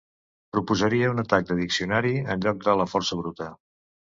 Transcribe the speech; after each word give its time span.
Proposaria 0.55 1.11
un 1.15 1.21
atac 1.25 1.45
de 1.51 1.57
diccionari 1.61 2.15
en 2.35 2.43
lloc 2.47 2.67
de 2.67 2.77
la 2.83 2.89
força 2.95 3.19
bruta. 3.21 3.53